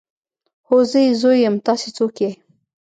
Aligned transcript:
هو 0.67 0.77
زه 0.91 0.99
يې 1.05 1.11
زوی 1.21 1.37
يم 1.45 1.55
تاسې 1.67 1.89
څوک 1.97 2.15
يئ. 2.23 2.31